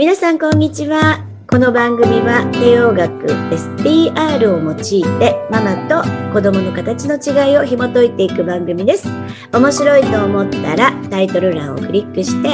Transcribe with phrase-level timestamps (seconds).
[0.00, 1.22] 皆さんこんにちは。
[1.46, 9.06] この番組は帝王学 SPR を用いてママと子供の形の違いを紐解いていく番組です。
[9.52, 12.48] 面白いと思ったらタイトル欄をクリックして、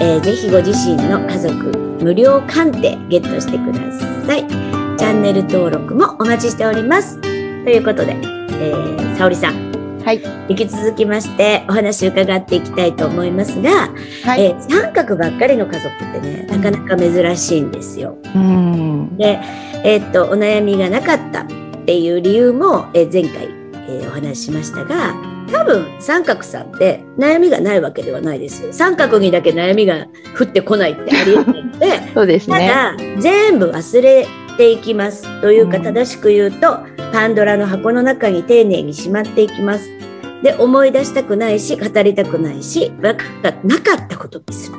[0.00, 3.92] えー、ぜひご自身の家族無料鑑定ゲットしてくだ
[4.26, 4.48] さい。
[4.48, 7.20] チャンネル登録もお待ちしております。
[7.20, 9.67] ということで、えー、沙織さん。
[10.08, 13.92] はい、引き続きましてお話伺っていきたいと思いますが、
[14.24, 18.16] はい、えー、三角ばっかりの家族ってねなかなか珍しいんですよ。
[18.34, 19.38] うん、で、
[19.84, 21.46] えー、っとお悩みがなかったっ
[21.84, 23.50] ていう理由も、えー、前回、
[23.86, 25.14] えー、お話ししましたが
[25.52, 28.72] 多分三角さんって悩みがないわけではないです。
[28.72, 30.06] 三角にだけ悩みが
[30.40, 31.86] 降ってこないってありえないので
[32.16, 36.78] そうですね、ただ全部忘れていきますというか正しく言うと、
[37.12, 39.97] パンドラの箱の中に丁寧にしまっていきます。
[40.42, 44.78] で思い出したくないし語りたくないし分かったなかったことにする。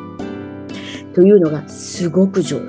[1.13, 2.67] というのがすごく上手。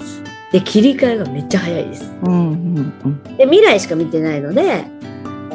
[0.51, 4.85] で切り替えがめっちゃ早いです、うんうんうん、で未来しか見てないので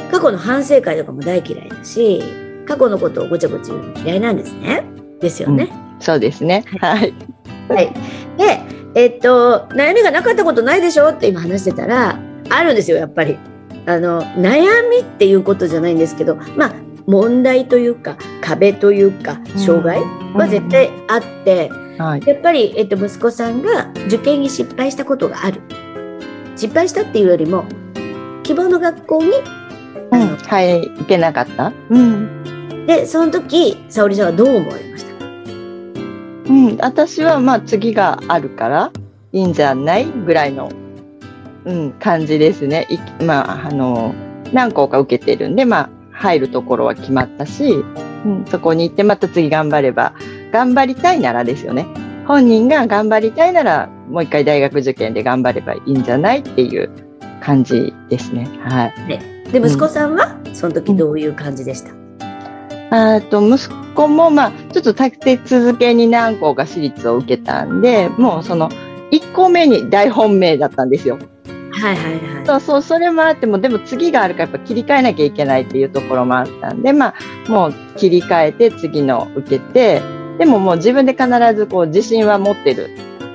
[0.09, 2.23] 過去の反省会とかも大嫌いだし
[2.65, 4.85] 過去のことをごちゃごちゃ言うの嫌いなんですね。
[5.19, 6.63] ですよね、うん、そうですね。
[6.79, 7.13] はい、
[7.67, 7.93] はい、
[8.37, 8.61] で
[8.95, 11.09] えっと悩みがなかったことないでしょ？
[11.09, 12.17] って今話してたら
[12.49, 13.37] あるんですよやっぱり。
[13.87, 16.73] あの悩みっていうことじゃないんですけどまあ
[17.07, 20.01] 問題というか壁というか障害
[20.33, 25.61] は絶対あって、はい、やっぱり、えっと、息子さんが受験に失敗したことがある。
[26.55, 27.65] 失敗したっていうよりも
[28.43, 29.31] 希望の学校に、
[30.11, 35.13] うん、はい行けなかった、うん、でその時沙織ちゃんはどう思われました？
[35.19, 35.25] か、
[36.49, 38.91] うん、私はまあ次があるから
[39.33, 40.71] いいんじゃないぐらいの、
[41.65, 42.87] うん、感じですね。
[42.89, 44.15] いまああの
[44.53, 45.89] 何校か受けてるんでまあ
[46.25, 47.83] 入るところは決まったし、
[48.25, 50.13] うん、そこに行ってまた次頑張れば、
[50.51, 51.85] 頑張りたいならですよね。
[52.27, 56.89] 本人が頑張りたいなら、もう一回大学受験で頑張ればいいんじゃないっていう
[57.41, 58.49] 感じですね。
[58.63, 58.93] はい。
[59.51, 68.69] で、で息子さんは、うん、その時どういう感じでした、あと息子も、まあ、ちょっと立て続けに何校か私立を受けたんで、もうその
[69.11, 71.19] 1個目に大本命だったんですよ。
[71.85, 72.45] はいはいはい。
[72.45, 77.13] そうそう、それもあっても、でも次があるからやっぱ切り替えなきゃいけないっていうところもあったんで、ま
[77.47, 80.01] あ、もう切り替えて次の受けて、
[80.39, 82.89] でももう自分で必ずこう自信は持ってる、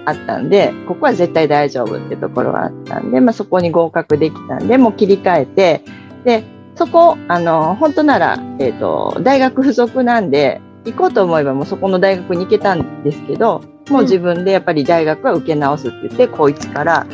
[0.06, 5.84] あったんで、ここは絶対大丈夫ってところはあったんで、まあそこに合格できたんで、もう切り替えて、
[6.24, 6.42] で、
[6.74, 17.06] そこ、あの、本当なら、えっ、ー、と、大学付属なんで、行こうと思えばもうそこの大学に行けたんですけど、もう自分でやっぱり大学は受け直すって言って、高1から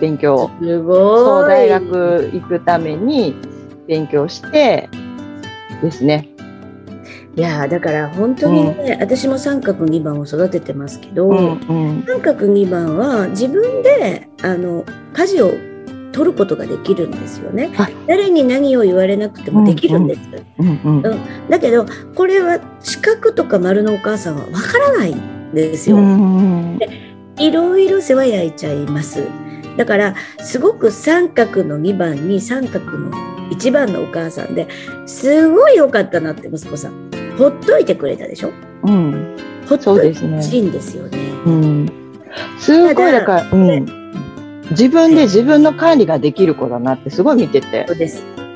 [0.00, 3.34] 勉強すごい大学行くために
[3.86, 4.88] 勉強して
[5.82, 6.28] ですね。
[7.36, 15.52] いやだから本当にね、うん、私も三角2番を育ててますけど、うんうん、三角2番は自分であの家事を
[16.10, 17.70] 取ることができるんですよね。
[18.08, 20.20] 誰に何を言われなくてもできるんです。
[21.48, 25.96] だけどこれは四角とか丸のお母さんはわからないんですよ。
[26.78, 26.88] で
[27.38, 29.22] いろいろ世話焼いちゃいます。
[29.78, 33.10] だからすごく三角の2番に三角の
[33.50, 34.68] 1番のお母さんで
[35.06, 37.08] すごい良かったなって息子さん。
[37.38, 38.50] ほっといてくれたでしょ、
[38.82, 39.36] うん、
[39.68, 41.18] ほっといてほしいんですよね。
[41.46, 41.88] うん、
[42.58, 43.86] すごいだから、うん、
[44.70, 47.86] 自分で自分の管理ができる子だなってすごい見てて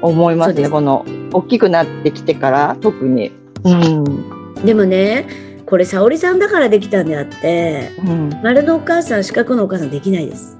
[0.02, 3.30] 思いますねこの大きくなってきてから特に。
[3.64, 5.28] うん、でもね
[5.66, 10.58] これ沙織さんだからできたんであって、うん、丸のお母さん四角のお母さんできないです。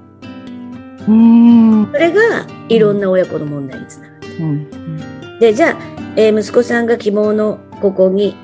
[1.07, 1.91] うん。
[1.91, 5.77] それがいろんな親子の問題につながる、うん、でじゃあ、
[6.15, 8.35] えー、息子さんが希望のここに、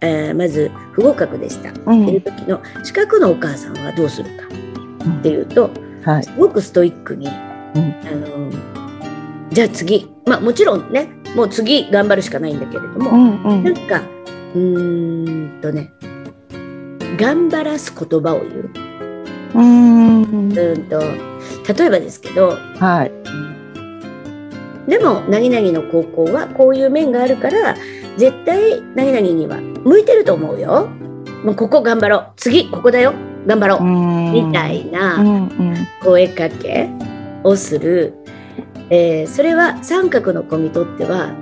[0.00, 4.46] えー、まず不合格でした、うん、っていう時の四角のお母さんはどうするか。
[5.20, 5.70] っていうと、
[6.04, 7.34] はい、すごくストイックに、うん、あ
[8.10, 8.50] の
[9.50, 10.10] じゃあ次。
[10.26, 14.02] まあもちろんねもう次頑張るしかないんだけれども、うんうん、なんか
[14.54, 15.92] うーんとね
[17.16, 18.70] 頑張らす言葉を言う。
[19.54, 21.00] うんと
[21.66, 23.12] 例えばですけど、はい、
[24.90, 27.76] でも何々の高校はこういう面があるから
[28.16, 30.88] 絶対何々には向いてると思うよ。
[31.44, 32.32] もうここ頑張ろう。
[32.36, 33.12] 次ここだよ。
[33.46, 33.82] 頑張ろう。
[33.82, 35.48] みたいな
[36.02, 36.88] 声かけ
[37.44, 38.14] をする、
[38.90, 41.34] えー、それは三角の子にとっては、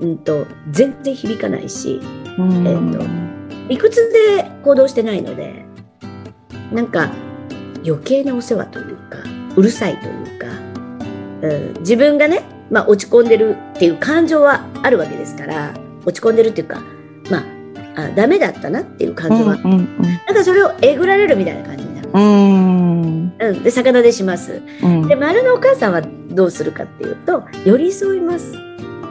[0.00, 3.26] うんと、全然響かないし、えーと
[3.68, 5.64] 理屈で行動してないので
[6.72, 7.10] なんか
[7.84, 9.18] 余計なお世話というか
[9.56, 10.46] うるさいというか、
[11.42, 15.74] うん、自分がね、まあ、落ち込んでるっていう感情はあるわけですから
[16.04, 16.80] 落ち込んでるっていうか
[17.30, 17.56] まあ
[17.96, 22.18] あダメだったなっていう感情は、うんうんうん、なんかそれをえぐられるみたいな感じになるです。
[22.18, 24.62] うんうん、で魚でします。
[24.82, 28.52] うん、で丸のお母さんはどうするかっていうと寄り添います。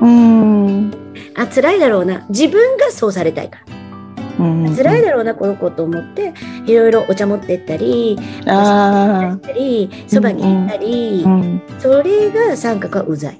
[0.01, 0.91] うん
[1.35, 4.45] あ辛いだろうな自分がそうされたいから。
[4.45, 6.33] うん辛いだろうなこの子と思って
[6.65, 13.39] いろいろお茶持ってったりあったりそばに行ったり、うん、それが三角はうざい、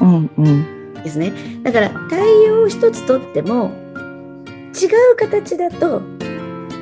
[0.00, 1.32] うんうん、ですね。
[1.62, 3.72] だから対応一つとっても
[4.80, 6.02] 違う形だと,、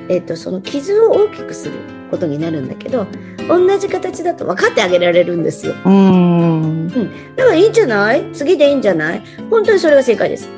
[0.08, 1.74] えーと、その傷を大きくする
[2.10, 3.06] ことになるんだけど
[3.48, 5.74] 同じ形だと分かってあげられるんですよ。
[5.84, 8.32] うん、うん、だからいいんじゃない？
[8.32, 9.22] 次でいいんじゃない？
[9.50, 10.48] 本当にそれが正解です。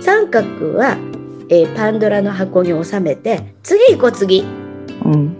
[0.00, 0.96] 三角は
[1.48, 4.44] えー、パンドラの箱に収めて次行こう次、
[5.06, 5.36] うん、もう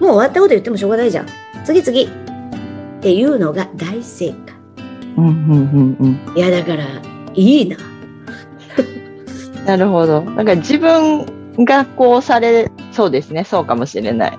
[0.00, 1.26] 終わったこと言ってもしょうがないじゃん。
[1.64, 2.08] 次次っ
[3.00, 4.36] ていうのが大正解、
[5.16, 6.84] うんうんうんうん、いやだから
[7.34, 7.76] いいな。
[9.66, 10.22] なるほど。
[10.22, 11.26] なんか自分
[11.64, 13.44] がこうされそうですね。
[13.44, 14.38] そうかもしれない。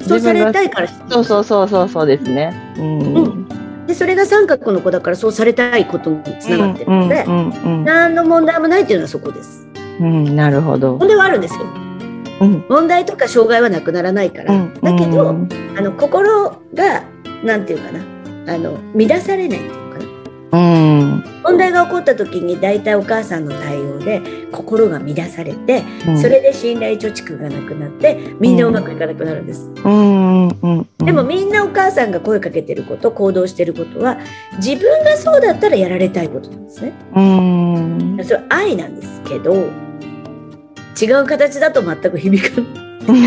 [0.00, 0.88] そうされたいから。
[1.08, 2.74] そうそうそうそうそうですね。
[2.78, 3.48] うん、うん。
[3.86, 9.66] でそれが三角の子だからそうされたいことにつながってるので、うんうんうんうん、何の問題もないっていうのはそこです。
[10.00, 10.96] うん、なるほど。
[10.96, 11.87] 問題はあるんですよ。
[12.40, 14.54] うん、問題とか障害はなくならないから。
[14.54, 17.04] うん、だけど、うん、あの心が
[17.44, 18.00] なんていうかな。
[18.48, 20.08] あの乱されないっていうかな。
[20.50, 25.82] うん、問題が起こった時に大体お母さんの対応で心が乱されて、
[26.16, 29.70] それで信頼貯蓄がなくなってみんなうまくいかなくなるんです。
[29.74, 34.18] でもみんなお母さんが声かけてること行動してることは
[34.56, 36.94] 自分がそうだったらやられたいことなんですね。
[37.14, 38.18] うん。
[38.24, 39.52] それは愛なんですけど
[41.00, 43.20] 違う形だと全く響かない。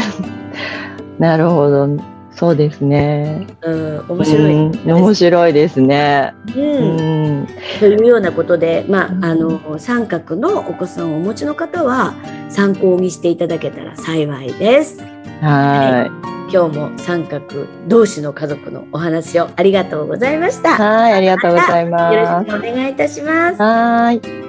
[1.20, 1.90] なるほど。
[2.34, 3.46] そうですね。
[3.62, 6.34] うん、面白い、うん、面白いですね。
[6.56, 6.64] うん。
[6.64, 7.48] うん、
[7.80, 12.14] というようなことで、まあ、あの、三角のお子さんをお持ちの方は。
[12.52, 15.00] 参考にしていただけたら幸いです。
[15.42, 16.52] はい。
[16.54, 20.76] 今日も三角同士の家族のお話をありがとうございました。
[20.76, 22.16] はい、ありがとうございます。
[22.16, 23.62] よろしくお願いいたします。
[23.62, 24.41] はい。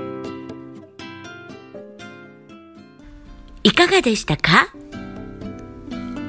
[3.65, 4.69] いかがでしたか？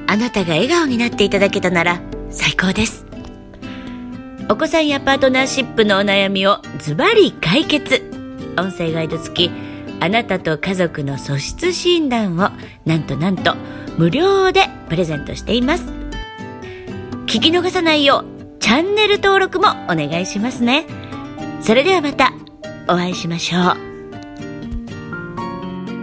[0.07, 3.05] あなたが笑顔になっていただけたなら最高です。
[4.49, 8.03] お子さんやパートナーシップのお悩みをズバリ解決。
[8.57, 9.51] 音声ガイド付き、
[9.99, 12.51] あなたと家族の素質診断を
[12.85, 13.55] なんとなんと
[13.97, 15.85] 無料でプレゼントしています。
[17.25, 18.25] 聞き逃さないよう
[18.59, 20.85] チャンネル登録もお願いしますね。
[21.61, 22.31] それではまた
[22.87, 23.92] お会いしましょう。